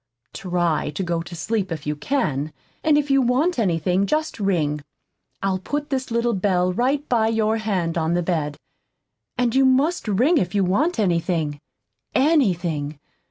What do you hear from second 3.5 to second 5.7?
anything, just ring. I'll